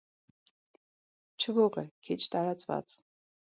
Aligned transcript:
Չվող 1.45 1.79
է, 1.83 1.85
քիչ 2.09 2.19
տարածված։ 2.37 2.99